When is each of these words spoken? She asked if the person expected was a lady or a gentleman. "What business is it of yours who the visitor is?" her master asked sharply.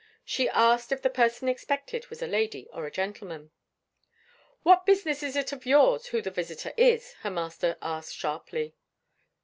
She 0.25 0.49
asked 0.49 0.91
if 0.91 1.03
the 1.03 1.11
person 1.11 1.47
expected 1.47 2.07
was 2.07 2.23
a 2.23 2.25
lady 2.25 2.67
or 2.73 2.87
a 2.87 2.91
gentleman. 2.91 3.51
"What 4.63 4.83
business 4.83 5.21
is 5.21 5.35
it 5.35 5.51
of 5.51 5.67
yours 5.67 6.07
who 6.07 6.23
the 6.23 6.31
visitor 6.31 6.73
is?" 6.75 7.13
her 7.21 7.29
master 7.29 7.77
asked 7.83 8.15
sharply. 8.15 8.73